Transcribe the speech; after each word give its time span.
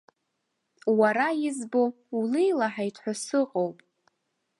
Уара 0.99 1.27
избо, 1.47 1.83
улеилаҳаит 2.17 2.95
ҳәа 3.01 3.13
сыҟоуп. 3.23 3.77